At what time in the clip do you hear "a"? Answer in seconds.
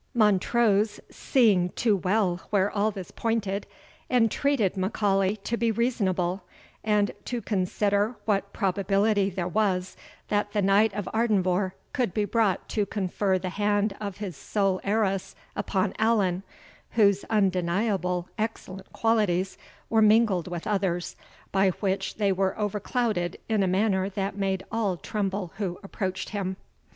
23.61-23.67